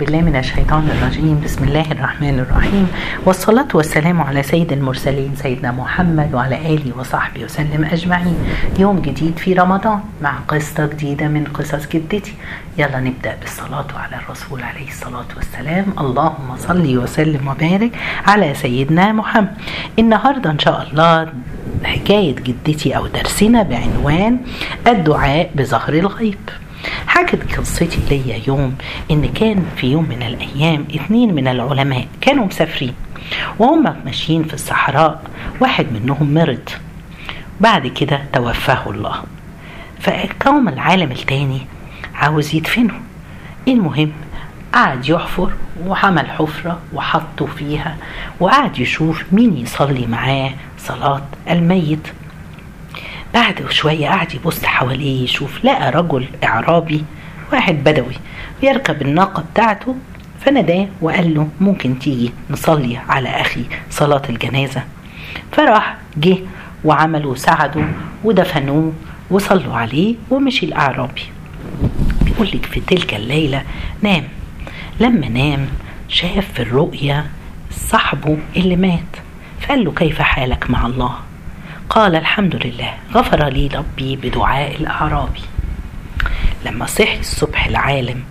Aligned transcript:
بالله 0.00 0.20
من 0.20 0.36
الشيطان 0.36 0.88
الرجيم. 0.90 1.40
بسم 1.44 1.64
الله 1.64 1.92
الرحمن 1.92 2.38
الرحيم. 2.40 2.88
والصلاة 3.26 3.68
والسلام 3.74 4.20
على 4.20 4.42
سيد 4.42 4.72
المرسلين 4.72 5.36
سيدنا 5.36 5.72
محمد 5.72 6.34
وعلى 6.34 6.56
آله 6.74 6.98
وصحبه 6.98 7.44
وسلم 7.44 7.84
أجمعين. 7.84 8.36
يوم 8.78 9.00
جديد 9.00 9.38
في 9.38 9.52
رمضان 9.52 10.00
مع 10.22 10.32
قصة 10.48 10.86
جديدة 10.86 11.28
من 11.28 11.44
قصص 11.44 11.88
جدتي. 11.92 12.34
يلا 12.78 13.00
نبدأ 13.00 13.36
بالصلاة 13.40 13.86
على 13.96 14.16
الرسول 14.24 14.62
عليه 14.62 14.88
الصلاة 14.88 15.30
والسلام. 15.36 15.86
اللهم 15.98 16.56
صل 16.56 16.98
وسلم 16.98 17.48
وبارك 17.48 17.92
على 18.26 18.54
سيدنا 18.54 19.12
محمد. 19.12 19.54
النهاردة 19.98 20.50
إن 20.50 20.58
شاء 20.58 20.82
الله 20.82 21.32
حكاية 21.84 22.36
جدتي 22.36 22.96
أو 22.96 23.06
درسنا 23.06 23.62
بعنوان 23.62 24.38
الدعاء 24.86 25.50
بظهر 25.54 25.92
الغيب. 25.94 26.44
حكت 27.06 27.56
قصتي 27.56 28.00
ليا 28.10 28.40
يوم 28.48 28.74
إن 29.10 29.28
كان 29.32 29.64
في 29.76 29.86
يوم 29.86 30.08
من 30.08 30.22
الأيام 30.22 30.84
اتنين 30.94 31.34
من 31.34 31.48
العلماء 31.48 32.06
كانوا 32.20 32.46
مسافرين 32.46 32.94
وهم 33.58 33.96
ماشيين 34.04 34.44
في 34.44 34.54
الصحراء 34.54 35.22
واحد 35.60 35.86
منهم 35.92 36.34
مرض. 36.34 36.68
بعد 37.60 37.86
كده 37.86 38.20
توفاه 38.32 38.90
الله. 38.90 39.22
فقام 40.00 40.68
العالم 40.68 41.12
التاني 41.12 41.60
عاوز 42.14 42.54
يدفنه. 42.54 42.94
المهم 43.68 44.12
قعد 44.74 45.08
يحفر 45.08 45.52
وعمل 45.86 46.30
حفرة 46.30 46.78
وحطه 46.94 47.46
فيها 47.46 47.96
وقعد 48.40 48.78
يشوف 48.78 49.24
مين 49.32 49.56
يصلي 49.56 50.06
معاه 50.06 50.52
صلاة 50.78 51.22
الميت. 51.50 52.08
بعد 53.34 53.70
شوية 53.70 54.08
قعد 54.08 54.34
يبص 54.34 54.64
حواليه 54.64 55.24
يشوف 55.24 55.64
لقى 55.64 55.90
رجل 55.90 56.26
إعرابي 56.44 57.04
واحد 57.52 57.74
بدوي 57.84 58.14
يركب 58.62 59.02
الناقة 59.02 59.44
بتاعته 59.52 59.96
فناداه 60.40 60.86
وقال 61.00 61.34
له 61.34 61.48
ممكن 61.60 61.98
تيجي 61.98 62.32
نصلي 62.50 62.96
على 63.08 63.28
أخي 63.28 63.64
صلاة 63.90 64.22
الجنازة؟ 64.28 64.82
فراح 65.52 65.96
جه 66.16 66.36
وعملوا 66.84 67.34
ساعدوا 67.34 67.84
ودفنوه 68.24 68.92
وصلوا 69.30 69.74
عليه 69.74 70.14
ومشي 70.30 70.66
الأعرابي. 70.66 71.22
بيقول 72.22 72.46
لك 72.46 72.66
في 72.66 72.80
تلك 72.80 73.14
الليلة 73.14 73.62
نام. 74.02 74.24
لما 75.00 75.28
نام 75.28 75.68
شاف 76.08 76.52
في 76.52 76.62
الرؤيا 76.62 77.26
صاحبه 77.70 78.38
اللي 78.56 78.76
مات 78.76 79.16
فقال 79.60 79.84
له 79.84 79.92
كيف 79.92 80.22
حالك 80.22 80.70
مع 80.70 80.86
الله؟ 80.86 81.14
قال 81.90 82.16
الحمد 82.16 82.66
لله 82.66 82.94
غفر 83.14 83.48
لي 83.48 83.66
ربي 83.66 84.16
بدعاء 84.16 84.76
الأعرابي 84.80 85.40
لما 86.66 86.86
صحي 86.86 87.18
الصبح 87.20 87.66
العالم 87.66 88.22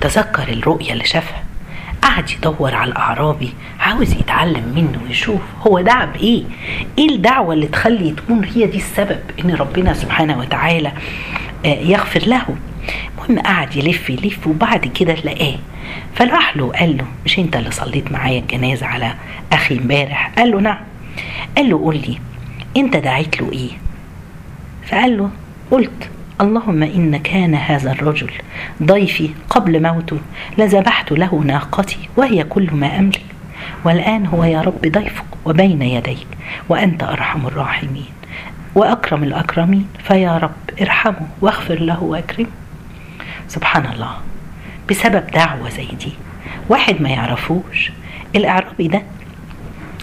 تذكر 0.00 0.48
الرؤية 0.48 0.92
اللي 0.92 1.04
شافها. 1.04 1.42
قعد 2.02 2.30
يدور 2.30 2.74
على 2.74 2.90
الأعرابي 2.90 3.52
عاوز 3.80 4.12
يتعلم 4.12 4.72
منه 4.76 5.00
ويشوف 5.04 5.40
هو 5.66 5.80
دعا 5.80 6.04
بإيه. 6.04 6.44
إيه 6.98 7.08
الدعوة 7.08 7.54
اللي 7.54 7.66
تخلي 7.66 8.10
تكون 8.10 8.44
هي 8.44 8.66
دي 8.66 8.76
السبب 8.76 9.20
إن 9.44 9.54
ربنا 9.54 9.94
سبحانه 9.94 10.38
وتعالى 10.38 10.92
يغفر 11.64 12.20
له؟ 12.26 12.42
المهم 13.18 13.42
قعد 13.42 13.76
يلف 13.76 14.10
يلف 14.10 14.46
وبعد 14.46 14.86
كده 14.86 15.14
لقاه. 15.14 15.56
فراح 16.14 16.56
له 16.56 16.72
قال 16.72 16.96
له 16.96 17.04
مش 17.24 17.38
أنت 17.38 17.56
اللي 17.56 17.70
صليت 17.70 18.12
معايا 18.12 18.40
الجنازة 18.40 18.86
على 18.86 19.14
أخي 19.52 19.78
امبارح؟ 19.78 20.32
قال 20.38 20.50
له 20.50 20.60
نعم. 20.60 20.78
قال 21.56 21.70
له 21.70 21.78
قول 21.78 21.96
لي 21.96 22.18
أنت 22.76 22.96
دعيت 22.96 23.40
له 23.42 23.52
إيه؟ 23.52 23.70
فقال 24.86 25.18
له 25.18 25.30
قلت 25.70 26.10
اللهم 26.40 26.82
إن 26.82 27.16
كان 27.16 27.54
هذا 27.54 27.92
الرجل 27.92 28.30
ضيفي 28.82 29.30
قبل 29.50 29.82
موته 29.82 30.18
لذبحت 30.58 31.12
له 31.12 31.42
ناقتي 31.46 31.98
وهي 32.16 32.44
كل 32.44 32.68
ما 32.72 32.98
أملك 32.98 33.22
والآن 33.84 34.26
هو 34.26 34.44
يا 34.44 34.60
رب 34.60 34.80
ضيفك 34.86 35.24
وبين 35.44 35.82
يديك 35.82 36.26
وأنت 36.68 37.02
أرحم 37.02 37.46
الراحمين 37.46 38.04
وأكرم 38.74 39.22
الأكرمين 39.24 39.88
فيا 40.04 40.38
رب 40.38 40.52
ارحمه 40.80 41.26
واغفر 41.40 41.74
له 41.80 42.02
وأكرمه. 42.02 42.48
سبحان 43.48 43.86
الله 43.92 44.16
بسبب 44.90 45.26
دعوة 45.26 45.68
زي 45.70 45.86
دي 45.86 46.12
واحد 46.68 47.02
ما 47.02 47.08
يعرفوش 47.08 47.92
الإعرابي 48.36 48.88
ده 48.88 49.02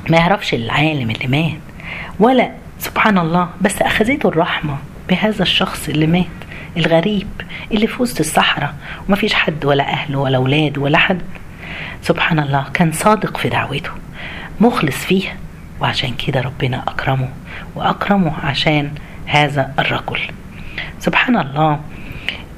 ما 0.09 0.17
يعرفش 0.17 0.53
العالم 0.53 1.11
اللي 1.11 1.27
مات 1.27 1.59
ولا 2.19 2.51
سبحان 2.79 3.17
الله. 3.17 3.49
بس 3.61 3.81
أخذته 3.81 4.29
الرحمة 4.29 4.77
بهذا 5.09 5.41
الشخص 5.41 5.89
اللي 5.89 6.07
مات 6.07 6.25
الغريب 6.77 7.27
اللي 7.71 7.87
في 7.87 8.01
وسط 8.01 8.19
الصحراء 8.19 8.73
ومفيش 9.09 9.33
حد 9.33 9.65
ولا 9.65 9.83
أهله 9.89 10.19
ولا 10.19 10.37
أولاد 10.37 10.77
ولا 10.77 10.97
حد. 10.97 11.21
سبحان 12.01 12.39
الله 12.39 12.65
كان 12.73 12.91
صادق 12.91 13.37
في 13.37 13.49
دعوته 13.49 13.91
مخلص 14.61 14.95
فيها 14.95 15.33
وعشان 15.81 16.13
كده 16.13 16.41
ربنا 16.41 16.83
أكرمه 16.87 17.29
وأكرمه 17.75 18.33
عشان 18.43 18.91
هذا 19.25 19.73
الرجل. 19.79 20.19
سبحان 20.99 21.37
الله 21.37 21.79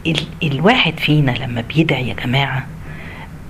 ال 0.08 0.20
الواحد 0.44 1.00
فينا 1.00 1.32
لما 1.32 1.62
بيدعي 1.62 2.08
يا 2.10 2.14
جماعة 2.14 2.66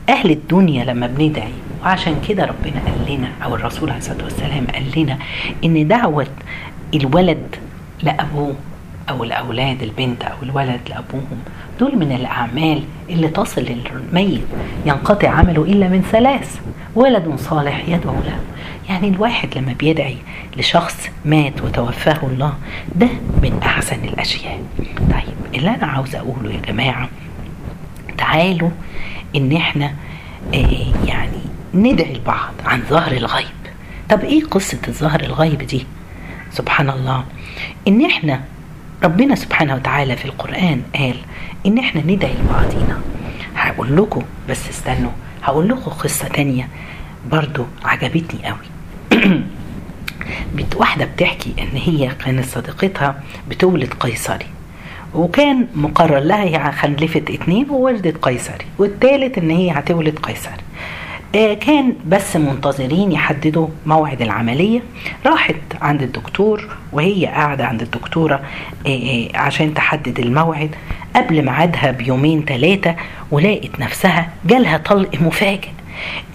أهل 0.09 0.31
الدنيا 0.31 0.85
لما 0.85 1.07
بندعي 1.07 1.53
وعشان 1.83 2.15
كده 2.29 2.45
ربنا 2.45 2.81
قال 2.85 3.13
لنا 3.17 3.29
أو 3.43 3.55
الرسول 3.55 3.89
عليه 3.89 3.99
الصلاة 3.99 4.23
والسلام 4.23 4.67
قال 4.73 4.83
لنا 4.99 5.17
إن 5.63 5.87
دعوة 5.87 6.27
الولد 6.93 7.55
لأبوه 8.03 8.55
أو 9.09 9.23
الأولاد 9.23 9.83
البنت 9.83 10.23
أو 10.23 10.35
الولد 10.43 10.79
لأبوهم 10.89 11.39
دول 11.79 11.95
من 11.97 12.11
الأعمال 12.11 12.83
اللي 13.09 13.27
تصل 13.27 13.61
للميت 13.61 14.41
ينقطع 14.85 15.29
عمله 15.29 15.63
إلا 15.63 15.87
من 15.87 16.01
ثلاث 16.11 16.59
ولد 16.95 17.35
صالح 17.37 17.83
يدعو 17.89 18.13
له. 18.15 18.39
يعني 18.89 19.07
الواحد 19.07 19.57
لما 19.57 19.73
بيدعي 19.73 20.17
لشخص 20.57 21.09
مات 21.25 21.61
وتوفاه 21.61 22.19
الله 22.27 22.53
ده 22.95 23.07
من 23.43 23.59
أحسن 23.63 24.03
الأشياء. 24.03 24.59
طيب 25.11 25.55
اللي 25.55 25.69
أنا 25.75 25.85
عاوز 25.87 26.15
أقوله 26.15 26.51
يا 26.53 26.59
جماعة 26.71 27.09
تعالوا 28.17 28.69
إن 29.35 29.51
إحنا 29.55 29.93
آه 30.53 31.07
يعني 31.07 31.39
ندعي 31.73 32.11
البعض 32.11 32.53
عن 32.65 32.81
ظهر 32.89 33.11
الغيب. 33.11 33.47
طب 34.09 34.23
إيه 34.23 34.43
قصة 34.43 34.79
الظهر 34.87 35.19
الغيب 35.19 35.61
دي؟ 35.61 35.85
سبحان 36.51 36.89
الله 36.89 37.23
إن 37.87 38.05
إحنا 38.05 38.41
ربنا 39.03 39.35
سبحانه 39.35 39.75
وتعالى 39.75 40.15
في 40.15 40.25
القرآن 40.25 40.81
قال 40.95 41.15
إن 41.65 41.77
إحنا 41.77 42.01
ندعي 42.01 42.33
لبعضينا 42.33 43.01
هقول 43.55 43.97
لكم 43.97 44.21
بس 44.49 44.69
استنوا 44.69 45.11
هقول 45.43 45.69
لكم 45.69 45.91
قصة 45.91 46.27
تانية 46.27 46.67
برضو 47.31 47.65
عجبتني 47.85 48.39
قوي. 48.45 48.57
واحدة 50.75 51.05
بتحكي 51.05 51.53
إن 51.59 51.77
هي 51.77 52.11
كانت 52.25 52.45
صديقتها 52.45 53.23
بتولد 53.49 53.93
قيصري 53.99 54.45
وكان 55.13 55.67
مقرر 55.75 56.19
لها 56.19 56.43
هي 56.43 56.71
خلفت 56.71 57.29
اتنين 57.29 57.69
وولدت 57.69 58.17
قيصري 58.17 58.65
والتالت 58.77 59.37
إن 59.37 59.49
هي 59.49 59.71
هتولد 59.71 60.19
قيصري. 60.19 60.68
كان 61.33 61.93
بس 62.07 62.35
منتظرين 62.35 63.11
يحددوا 63.11 63.67
موعد 63.85 64.21
العملية. 64.21 64.81
راحت 65.25 65.55
عند 65.81 66.01
الدكتور 66.01 66.67
وهي 66.91 67.25
قاعدة 67.25 67.65
عند 67.65 67.81
الدكتورة 67.81 68.41
آه 68.87 69.27
عشان 69.35 69.73
تحدد 69.73 70.19
الموعد. 70.19 70.75
قبل 71.15 71.45
ميعادها 71.45 71.91
بيومين 71.91 72.45
ثلاثة 72.45 72.95
ولقت 73.31 73.79
نفسها 73.79 74.29
جالها 74.45 74.77
طلق 74.77 75.21
مفاجئ. 75.21 75.69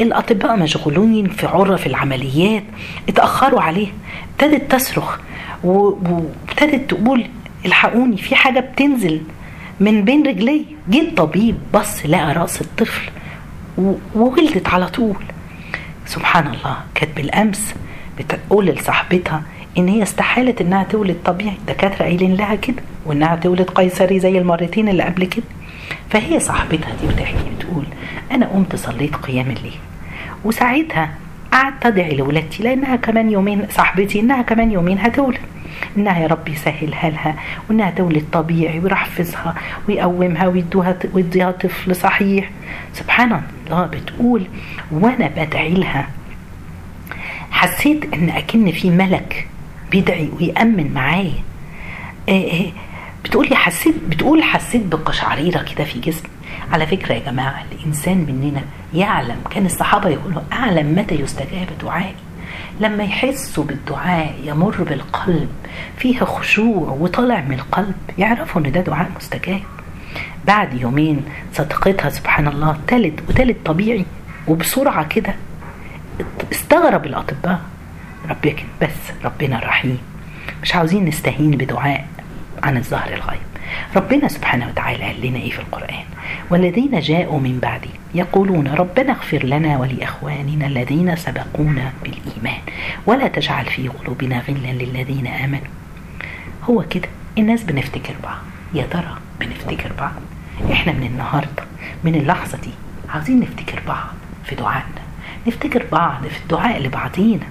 الأطباء 0.01 0.57
مشغولين 0.57 1.29
في 1.29 1.47
عرف 1.47 1.87
العمليات 1.87 2.63
اتأخروا 3.09 3.61
عليها 3.61 3.93
ابتدت 4.33 4.73
تصرخ 4.73 5.19
وابتدت 5.65 6.91
تقول 6.91 7.25
الحقوني 7.67 8.17
في 8.17 8.35
حاجة 8.35 8.61
بتنزل 8.61 9.21
من 9.81 10.05
بين 10.05 10.27
رجلي. 10.27 10.65
جه 10.89 11.01
الطبيب 11.01 11.57
بص 11.75 12.07
لقى 12.07 12.33
رأس 12.33 12.61
الطفل 12.61 13.11
وولدت 14.15 14.69
على 14.69 14.87
طول. 14.87 15.17
سبحان 16.07 16.47
الله 16.47 16.77
كانت 16.95 17.17
بالأمس 17.17 17.75
بتقول 18.19 18.67
لصاحبتها 18.67 19.43
إن 19.79 19.89
هي 19.89 20.03
استحالت 20.03 20.61
إنها 20.61 20.83
تولد 20.85 21.17
طبيعي. 21.25 21.57
الدكاتره 21.57 22.05
قايلين 22.05 22.35
لها 22.35 22.55
كده 22.55 22.83
وإنها 23.07 23.37
تولد 23.37 23.71
قيصري 23.71 24.21
زي 24.21 24.39
المرتين 24.39 24.89
اللي 24.89 25.03
قبل 25.03 25.25
كده. 25.25 25.45
فهي 26.11 26.41
صاحبتها 26.41 26.93
دي 27.01 27.07
بتحكي 27.07 27.51
بتقول 27.59 27.85
أنا 28.33 28.47
قمت 28.47 28.77
صليت 28.77 29.17
قيام 29.17 29.47
الليل 29.51 29.79
وساعتها 30.45 31.11
قعدت 31.53 31.87
أدعي 31.87 32.17
لولادتي 32.17 32.63
لأنها 32.63 32.97
كمان 32.97 33.31
يومين 33.31 33.67
صاحبتي 33.71 34.21
إنها 34.21 34.43
كمان 34.43 34.73
يومين 34.73 34.99
هتولد. 34.99 35.39
انها 35.97 36.19
يا 36.21 36.27
رب 36.27 36.49
يسهلها 36.49 37.11
لها 37.11 37.35
وإنها 37.69 37.91
تولد 37.91 38.25
طبيعي 38.33 38.79
ويحفظها 38.79 39.55
ويقومها 39.89 40.47
ويدوها 40.47 40.97
ويديها 41.13 41.51
طفل 41.51 41.97
صحيح. 41.97 42.51
سبحان 42.93 43.43
الله 43.67 43.87
بتقول 43.87 44.47
وأنا 44.91 45.27
بدعي 45.27 45.75
لها. 45.75 46.09
حسيت 47.51 48.15
إن 48.15 48.31
أكن 48.31 48.73
في 48.73 48.91
ملك 48.91 49.49
بيدعي 49.91 50.31
ويأمن 50.41 50.95
معايا. 50.95 51.43
بتقول 53.25 53.49
لي 53.49 53.57
حسيت 53.57 53.95
بتقول 54.09 54.43
حسيت 54.43 54.83
بقشعريرة 54.87 55.63
كده 55.63 55.85
في 55.85 56.01
جسمي. 56.01 56.31
على 56.73 56.87
فكرة 56.87 57.15
يا 57.15 57.31
جماعة 57.31 57.65
الإنسان 57.73 58.19
مننا 58.19 58.63
يعلم 58.95 59.37
كان 59.51 59.67
الصحابة 59.67 60.09
يقولوا 60.09 60.43
أعلم 60.53 60.99
متى 60.99 61.15
يستجاب 61.15 61.67
دعائي. 61.83 62.15
لما 62.81 63.05
يحسوا 63.05 63.65
بالدعاء 63.65 64.35
يمر 64.45 64.83
بالقلب 64.83 65.49
فيها 65.97 66.25
خشوع 66.25 66.89
وطالع 67.01 67.41
من 67.41 67.55
القلب 67.55 67.95
يعرفوا 68.19 68.61
إن 68.61 68.73
ده 68.73 68.81
دعاء 68.81 69.11
مستجاب. 69.17 69.61
بعد 70.47 70.75
يومين 70.75 71.25
صديقتها 71.53 72.11
سبحان 72.11 72.49
الله 72.49 72.79
تلت 72.87 73.21
وتلت 73.29 73.57
طبيعي 73.65 74.05
وبسرعة 74.49 75.09
كده 75.09 75.35
استغرب 76.53 77.07
الأطباء. 77.07 77.61
ربك 78.31 78.65
بس 78.83 79.13
ربنا 79.25 79.59
رحيم. 79.59 79.99
مش 80.63 80.75
عاوزين 80.75 81.05
نستهين 81.05 81.51
بدعاء 81.51 82.07
عن 82.63 82.77
الظهر 82.77 83.15
الغيب. 83.15 83.54
ربنا 83.97 84.29
سبحانه 84.29 84.69
وتعالى 84.69 85.05
قال 85.05 85.27
لنا 85.27 85.39
إيه 85.39 85.51
في 85.51 85.59
القرآن؟ 85.59 86.05
والذين 86.51 87.01
جاءوا 87.01 87.41
من 87.41 87.59
بعدي 87.63 87.91
يقولون 88.15 88.69
ربنا 88.69 89.13
اغفر 89.13 89.45
لنا 89.45 89.79
ولإخواننا 89.79 90.67
الذين 90.67 91.17
سبقونا 91.17 91.93
بالإيمان. 92.03 92.61
ولا 93.07 93.29
تجعل 93.29 93.67
في 93.67 93.89
قلوبنا 93.89 94.43
غلا 94.49 94.73
للذين 94.73 95.27
آمنوا. 95.27 95.75
هو 96.71 96.85
كده 96.91 97.09
الناس 97.39 97.63
بنفتكر 97.63 98.15
بعض. 98.23 98.43
يا 98.75 98.87
ترى 98.91 99.17
بنفتكر 99.41 99.93
بعض؟ 99.99 100.13
إحنا 100.73 100.93
من 100.93 101.07
النهارده 101.07 101.65
من 102.05 102.15
اللحظة 102.15 102.59
دي 102.59 102.71
عاوزين 103.09 103.41
نفتكر 103.41 103.81
بعض 103.89 104.15
في 104.45 104.55
دعائنا. 104.55 105.05
نفتكر 105.47 105.87
بعض 105.93 106.27
في 106.27 106.43
الدعاء 106.43 106.83
لبعضينا. 106.83 107.47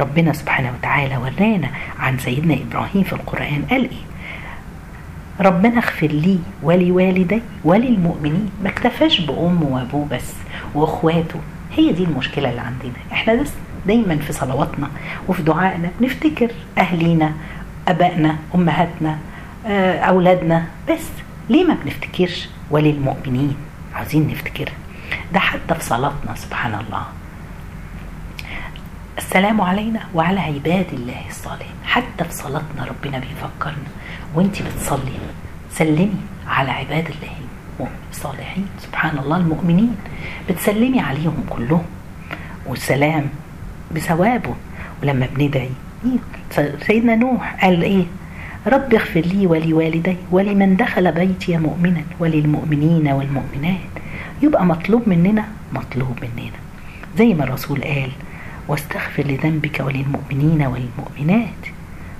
ربنا 0.00 0.32
سبحانه 0.32 0.72
وتعالى 0.78 1.16
ورانا 1.16 1.68
عن 1.98 2.18
سيدنا 2.18 2.54
إبراهيم 2.54 3.02
في 3.02 3.12
القرآن. 3.12 3.64
قال 3.70 3.80
إيه؟ 3.90 4.11
ربنا 5.40 5.78
اغفر 5.78 6.06
لي 6.06 6.38
ولوالدي 6.62 7.42
وللمؤمنين. 7.64 8.50
ما 8.62 8.68
اكتفاش 8.68 9.20
بامه 9.20 9.66
وابوه 9.66 10.06
بس 10.10 10.32
وأخواته. 10.74 11.40
هي 11.76 11.92
دي 11.92 12.04
المشكلة 12.04 12.50
اللي 12.50 12.60
عندنا. 12.60 12.92
إحنا 13.12 13.34
بس 13.34 13.50
دايما 13.86 14.16
في 14.16 14.32
صلواتنا 14.32 14.88
وفي 15.28 15.42
دعائنا 15.42 15.90
بنفتكر 16.00 16.50
أهلينا 16.78 17.32
آبائنا 17.88 18.36
أمهاتنا 18.54 19.18
أولادنا. 20.08 20.66
بس 20.90 21.08
ليه 21.50 21.64
ما 21.64 21.76
بنفتكرش 21.84 22.48
وللمؤمنين؟ 22.70 23.56
عاوزين 23.94 24.28
نفتكرها 24.28 24.74
ده 25.32 25.38
حتى 25.38 25.74
في 25.74 25.84
صلاتنا 25.84 26.34
سبحان 26.34 26.74
الله. 26.74 27.02
السلام 29.18 29.60
علينا 29.60 30.00
وعلى 30.14 30.40
عباد 30.40 30.86
الله 30.92 31.28
الصالحين. 31.28 31.74
حتى 31.84 32.24
في 32.24 32.32
صلاتنا 32.32 32.84
ربنا 32.84 33.18
بيفكرنا. 33.18 33.88
وانت 34.34 34.62
بتصلي 34.62 35.18
سلمي 35.70 36.10
على 36.46 36.70
عباد 36.70 37.06
الله. 37.08 37.36
الصالحين 38.10 38.66
سبحان 38.78 39.18
الله 39.18 39.36
المؤمنين 39.36 39.96
بتسلمي 40.48 41.00
عليهم 41.00 41.44
كلهم. 41.50 41.84
والسلام 42.66 43.24
بثوابه. 43.94 44.54
ولما 45.02 45.28
بندعي 45.36 45.70
سيدنا 46.86 47.16
نوح 47.16 47.64
قال 47.64 47.82
إيه؟ 47.82 48.04
رب 48.66 48.94
اغفر 48.94 49.20
لي 49.20 49.46
ولوالدي 49.46 50.16
ولمن 50.30 50.76
دخل 50.76 51.12
بيتي 51.12 51.56
مؤمنا 51.56 52.02
وللمؤمنين 52.20 53.08
والمؤمنات. 53.08 53.92
يبقى 54.42 54.64
مطلوب 54.64 55.08
مننا 55.08 55.44
مطلوب 55.72 56.18
مننا. 56.22 56.60
زي 57.18 57.34
ما 57.34 57.44
الرسول 57.44 57.82
قال 57.82 58.10
واستغفر 58.68 59.22
لذنبك 59.22 59.80
وللمؤمنين 59.80 60.62
والمؤمنات. 60.62 61.62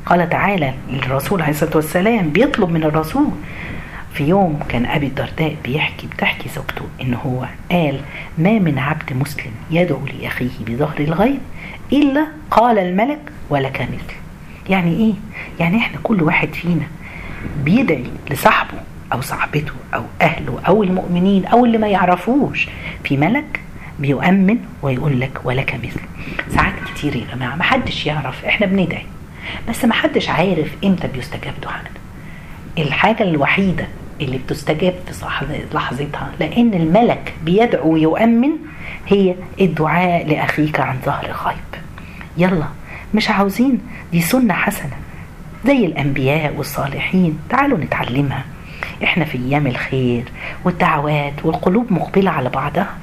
قال 0.06 0.28
تعالى 0.28 0.74
الرسول 0.90 1.42
عليه 1.42 1.50
الصلاة 1.52 1.76
والسلام 1.76 2.28
بيطلب 2.30 2.70
من 2.70 2.84
الرسول. 2.84 3.30
في 4.14 4.24
يوم 4.24 4.58
كان 4.68 4.86
أبي 4.86 5.06
الدرداء 5.06 5.56
بيحكي 5.64 6.06
بتحكي 6.06 6.48
زوجته 6.48 6.84
إن 7.02 7.14
هو 7.14 7.46
قال 7.70 8.00
ما 8.38 8.58
من 8.58 8.78
عبد 8.78 9.12
مسلم 9.12 9.52
يدعو 9.70 10.00
لأخيه 10.06 10.50
بظهر 10.66 10.98
الغيب 11.00 11.38
إلا 11.92 12.26
قال 12.50 12.78
الملك 12.78 13.18
ولك 13.50 13.80
مثل. 13.80 14.14
يعني 14.68 14.96
إيه؟ 14.96 15.12
يعني 15.60 15.76
إحنا 15.78 15.98
كل 16.02 16.22
واحد 16.22 16.48
فينا 16.54 16.86
بيدعي 17.64 18.04
لصاحبه 18.30 18.78
أو 19.12 19.20
صاحبته 19.20 19.72
أو 19.94 20.02
أهله 20.22 20.60
أو 20.68 20.82
المؤمنين 20.82 21.46
أو 21.46 21.64
اللي 21.64 21.78
ما 21.78 21.88
يعرفوش. 21.88 22.68
في 23.04 23.16
ملك 23.16 23.60
بيؤمن 23.98 24.58
ويقول 24.82 25.20
لك 25.20 25.40
ولك 25.44 25.74
مثل. 25.84 26.00
ساعات 26.54 26.72
كتير 26.94 27.16
يا 27.16 27.26
جماعة 27.34 27.56
ما 27.56 27.62
حدش 27.62 28.06
يعرف 28.06 28.44
إحنا 28.44 28.66
بندعي. 28.66 29.06
بس 29.68 29.84
ما 29.84 29.94
حدش 29.94 30.28
عارف 30.28 30.74
إمتى 30.84 31.08
بيستجاب 31.08 31.54
دعائنا 31.62 31.90
الحاجة 32.78 33.22
الوحيدة 33.22 33.86
اللي 34.20 34.38
بتستجاب 34.38 34.94
في 35.06 35.12
لحظتها 35.74 36.30
لأن 36.40 36.74
الملك 36.74 37.34
بيدعو 37.44 37.92
ويؤمن 37.92 38.50
هي 39.06 39.34
الدعاء 39.60 40.26
لأخيك 40.26 40.80
عن 40.80 40.96
ظهر 41.04 41.26
غيب 41.44 41.82
يلا 42.36 42.66
مش 43.14 43.30
عاوزين؟ 43.30 43.78
دي 44.12 44.20
سنة 44.20 44.54
حسنة. 44.54 44.96
زي 45.66 45.86
الأنبياء 45.86 46.54
والصالحين 46.56 47.38
تعالوا 47.50 47.78
نتعلمها. 47.78 48.44
إحنا 49.04 49.24
في 49.24 49.38
أيام 49.38 49.66
الخير 49.66 50.24
والدعوات 50.64 51.32
والقلوب 51.44 51.92
مقبلة 51.92 52.30
على 52.30 52.48
بعضها. 52.48 52.94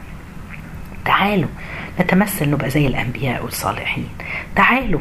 تعالوا 1.06 1.50
نتمثل 2.00 2.50
نبقى 2.50 2.70
زي 2.70 2.88
الأنبياء 2.88 3.44
والصالحين. 3.44 4.08
تعالوا 4.56 5.00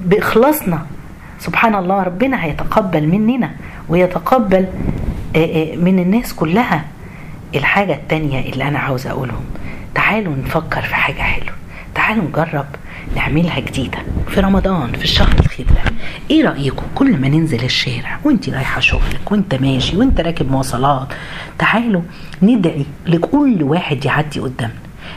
بإخلاصنا. 0.00 0.86
سبحان 1.38 1.74
الله 1.74 2.02
ربنا 2.02 2.44
هيتقبل 2.44 3.06
مننا 3.08 3.50
ويتقبل 3.88 4.66
من 5.76 5.98
الناس 5.98 6.34
كلها. 6.34 6.84
الحاجة 7.54 7.94
التانية 7.94 8.52
اللي 8.52 8.68
أنا 8.68 8.78
عاوز 8.78 9.06
أقولهم 9.06 9.44
تعالوا 9.94 10.34
نفكر 10.36 10.82
في 10.82 10.94
حاجة 10.94 11.22
حلوة. 11.22 11.52
تعالوا 11.94 12.24
نجرب 12.24 12.66
نعملها 13.16 13.60
جديدة 13.60 13.98
في 14.28 14.40
رمضان 14.40 14.92
في 14.92 15.04
الشهر 15.04 15.34
الخير 15.40 15.66
ده 15.66 15.92
إيه 16.30 16.44
رأيكم؟ 16.48 16.82
كل 16.94 17.16
ما 17.20 17.28
ننزل 17.28 17.64
الشارع 17.64 18.18
وانت 18.24 18.48
رايحة 18.48 18.80
شغلك 18.80 19.32
وأنت 19.32 19.54
ماشي 19.54 19.96
وأنت 19.96 20.20
راكب 20.20 20.50
مواصلات 20.50 21.08
تعالوا 21.58 22.02
ندعي 22.42 22.84
لكل 23.06 23.62
واحد 23.62 24.04
يعدي 24.04 24.40
قدامنا. 24.40 24.74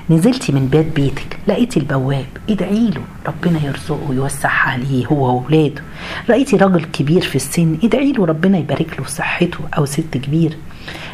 نزلتي 0.10 0.52
من 0.52 0.68
باب 0.68 0.94
بيتك 0.96 1.38
لقيتي 1.48 1.80
البواب 1.80 2.26
ادعي 2.50 2.90
له 2.90 3.02
ربنا 3.28 3.60
يرزقه 3.66 4.10
ويوسع 4.10 4.50
عليه 4.50 5.06
هو 5.06 5.36
واولاده 5.36 5.82
لقيتي 6.30 6.58
راجل 6.58 6.86
كبير 6.86 7.22
في 7.22 7.36
السن 7.36 7.78
ادعي 7.84 8.12
له 8.12 8.26
ربنا 8.26 8.58
يبارك 8.58 9.00
له 9.00 9.06
صحته 9.06 9.60
أو 9.78 9.86
ست 9.86 10.18
كبير. 10.18 10.58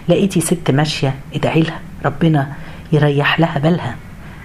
لقيتي 0.10 0.42
ست 0.42 0.72
ماشية 0.72 1.16
ادعي 1.36 1.62
لها 1.62 1.80
ربنا 2.06 2.54
يريح 2.92 3.40
لها 3.40 3.60
بالها. 3.60 3.96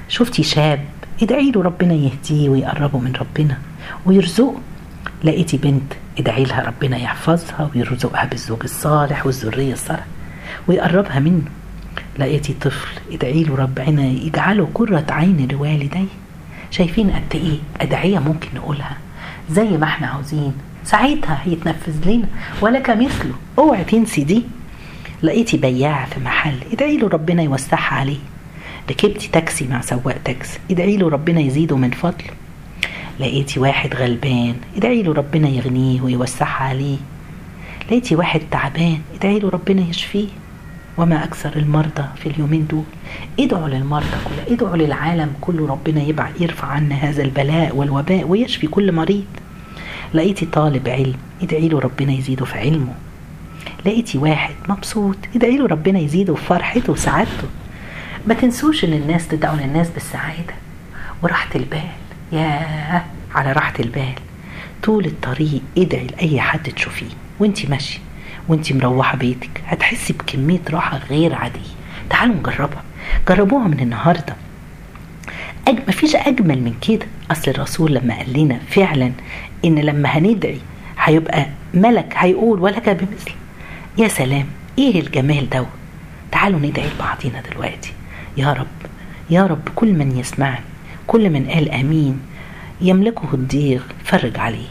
شفتي 0.09 0.43
شاب 0.43 0.85
ادعي 1.23 1.51
له 1.51 1.63
ربنا 1.63 1.95
يهديه 1.95 2.49
ويقربه 2.49 2.99
من 2.99 3.13
ربنا 3.13 3.59
ويرزقه. 4.07 4.55
لقيتي 5.25 5.57
بنت 5.57 5.93
ادعي 6.19 6.45
لها 6.45 6.63
ربنا 6.63 6.97
يحفظها 6.97 7.71
ويرزقها 7.75 8.25
بالزوج 8.25 8.63
الصالح 8.65 9.27
والذرية 9.27 9.73
الصالحة 9.73 10.07
ويقربها 10.69 11.19
منه. 11.19 11.43
لقيتي 12.19 12.55
طفل 12.61 13.01
ادعي 13.13 13.45
له 13.45 13.57
ربنا 13.57 14.03
يجعله 14.03 14.69
قرة 14.75 15.07
عين 15.11 15.49
لوالديه. 15.53 16.07
شايفين 16.71 17.11
قد 17.11 17.35
إيه 17.35 17.59
أدعية 17.81 18.19
ممكن 18.19 18.49
نقولها؟ 18.55 18.97
زي 19.51 19.69
ما 19.69 19.85
إحنا 19.85 20.07
عاوزين. 20.07 20.53
ساعتها 20.85 21.41
هيتنفذ 21.45 22.11
لنا 22.11 22.29
ولك 22.61 22.91
مثله 22.91 23.35
اوعي 23.59 23.85
تنسي 23.85 24.25
دي. 24.25 24.43
لقيتي 25.23 25.57
بياع 25.57 26.05
في 26.05 26.21
محل 26.21 26.55
ادعي 26.73 26.97
له 26.97 27.09
ربنا 27.09 27.43
يوسعها 27.43 27.95
عليه. 27.95 28.19
ركبتي 28.91 29.29
تاكسي 29.33 29.69
مع 29.69 29.81
سواق 29.81 30.17
تاكسي 30.25 30.59
ادعي 30.71 30.97
له 30.97 31.09
ربنا 31.09 31.41
يزيده 31.41 31.77
من 31.77 31.91
فضله. 31.91 32.31
لقيتي 33.21 33.61
واحد 33.61 33.95
غلبان 33.95 34.55
ادعي 34.77 35.03
له 35.03 35.13
ربنا 35.13 35.49
يغنيه 35.49 36.01
ويوسعها 36.01 36.65
عليه. 36.65 36.99
لقيتي 37.87 38.17
واحد 38.17 38.41
تعبان 38.51 38.99
ادعي 39.15 39.39
له 39.39 39.49
ربنا 39.49 39.83
يشفيه. 39.83 40.29
وما 40.97 41.25
أكثر 41.25 41.57
المرضى 41.57 42.05
في 42.17 42.29
اليومين 42.29 42.67
دول. 42.67 42.85
ادعوا 43.41 43.69
للمرضى 43.69 44.17
كلها 44.25 44.57
ادعوا 44.57 44.77
للعالم 44.77 45.33
كله 45.41 45.67
ربنا 45.67 46.03
يبع 46.03 46.29
يرفع 46.41 46.67
عنا 46.67 46.95
هذا 46.95 47.23
البلاء 47.23 47.77
والوباء 47.77 48.25
ويشفي 48.25 48.67
كل 48.67 48.93
مريض. 48.93 49.25
لقيتي 50.15 50.47
طالب 50.47 50.89
علم 50.89 51.17
ادعي 51.43 51.69
له 51.69 51.79
ربنا 51.79 52.13
يزيده 52.13 52.45
في 52.45 52.59
علمه. 52.59 52.95
لقيتي 53.87 54.19
واحد 54.19 54.55
مبسوط 54.69 55.17
ادعي 55.37 55.59
له 55.59 55.67
ربنا 55.67 55.99
يزيده 55.99 56.35
في 56.35 56.45
فرحته 56.45 56.93
وسعادته. 56.93 57.49
ما 58.27 58.35
تنسوش 58.35 58.85
إن 58.85 58.93
الناس 58.93 59.29
تدعوا 59.29 59.57
للناس 59.57 59.91
بالسعادة. 59.91 60.55
وراحة 61.23 61.51
البال 61.55 61.89
ياه 62.33 63.05
على 63.35 63.53
راحة 63.53 63.75
البال. 63.81 64.15
طول 64.83 65.07
الطريق 65.07 65.63
ادعي 65.79 66.07
لأي 66.07 66.41
حد 66.41 66.73
تشوفيه. 66.73 67.07
وانت 67.41 67.71
ماشية. 67.71 67.99
وانت 68.49 68.73
مروحة 68.73 69.17
بيتك 69.17 69.51
هتحسي 69.67 70.13
بكمية 70.13 70.61
راحة 70.71 70.99
غير 71.11 71.35
عادية. 71.35 71.61
تعالوا 72.11 72.35
نجربها. 72.35 72.83
جربوها 73.29 73.69
من 73.69 73.81
النهاردة. 73.81 74.37
أج... 75.69 75.79
مفيش 75.89 76.17
أجمل 76.17 76.59
من 76.63 76.75
كده. 76.89 77.07
أصل 77.31 77.51
الرسول 77.51 77.95
لما 77.95 78.15
قال 78.17 78.33
لنا 78.39 78.59
فعلا 78.69 79.13
إن 79.65 79.79
لما 79.79 80.09
هندعي 80.09 80.59
هيبقى 80.99 81.47
ملك 81.75 82.15
هيقول 82.17 82.61
ولك 82.61 82.89
بمثل. 82.89 83.31
يا 83.99 84.09
سلام 84.09 84.47
إيه 84.79 85.01
الجمال 85.01 85.51
ده؟ 85.51 85.67
تعالوا 86.33 86.61
ندعي 86.61 86.87
لبعضينا 86.87 87.43
دلوقتي. 87.51 87.93
يا 88.37 88.53
رب 88.53 88.67
يا 89.31 89.47
رب 89.47 89.69
كل 89.75 89.93
من 89.93 90.19
يسمعني 90.19 90.65
كل 91.07 91.31
من 91.31 91.47
قال 91.51 91.71
آمين 91.71 92.21
يملكه 92.81 93.29
الضيق 93.35 93.87
فرج 94.05 94.39
عليه. 94.39 94.69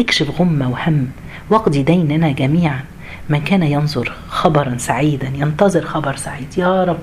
اكشف 0.00 0.40
غمة 0.40 0.70
وهم 0.70 1.08
واقضي 1.50 1.82
ديننا 1.82 2.32
جميعا. 2.32 2.80
من 3.28 3.40
كان 3.40 3.62
ينظر 3.62 4.12
خبرا 4.28 4.76
سعيدا 4.78 5.32
ينتظر 5.34 5.84
خبر 5.84 6.16
سعيد. 6.16 6.58
يا 6.58 6.84
رب 6.84 6.98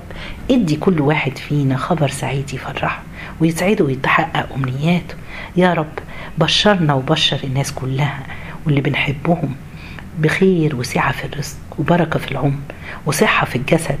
ادي 0.50 0.76
كل 0.76 1.00
واحد 1.00 1.38
فينا 1.38 1.76
خبر 1.76 2.08
سعيد 2.08 2.54
يفرحه 2.54 3.02
ويسعده 3.40 3.84
ويتحقق 3.84 4.52
أمنياته. 4.54 5.14
يا 5.56 5.74
رب 5.74 5.98
بشرنا 6.38 6.94
وبشر 6.94 7.40
الناس 7.44 7.72
كلها 7.72 8.22
واللي 8.66 8.80
بنحبهم 8.80 9.54
بخير 10.18 10.76
وسعة 10.76 11.12
في 11.12 11.24
الرزق 11.24 11.56
وبركة 11.78 12.18
في 12.18 12.32
العمر 12.32 12.58
وصحة 13.06 13.46
في 13.46 13.56
الجسد 13.56 13.98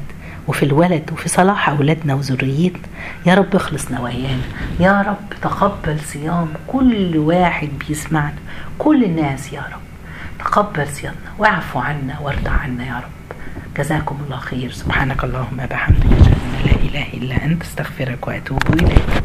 وفي 0.48 0.62
الولد 0.62 1.10
وفي 1.12 1.28
صلاح 1.28 1.68
أولادنا 1.68 2.14
وذريتنا. 2.14 2.82
يا 3.26 3.34
رب 3.34 3.56
اخلص 3.56 3.90
نوايانا. 3.90 4.42
يا 4.80 5.02
رب 5.02 5.40
تقبل 5.42 6.00
صيام 6.00 6.48
كل 6.66 7.16
واحد 7.16 7.68
بيسمعنا. 7.88 8.34
كل 8.78 9.04
الناس 9.04 9.52
يا 9.52 9.60
رب. 9.60 9.80
تقبل 10.38 10.88
صيامنا 10.88 11.30
واعفو 11.38 11.78
عنا 11.78 12.18
وارضى 12.18 12.50
عنا 12.50 12.86
يا 12.86 12.96
رب. 12.96 13.36
جزاكم 13.76 14.18
الله 14.26 14.36
خير. 14.36 14.70
سبحانك 14.70 15.24
اللهم 15.24 15.60
وبحمدك 15.64 16.06
أشهد 16.20 16.38
أن 16.46 16.62
لا 16.66 16.72
إله 16.72 17.06
إلا 17.14 17.44
أنت 17.44 17.62
أستغفرك 17.62 18.28
وأتوب 18.28 18.62
إليك. 18.74 19.22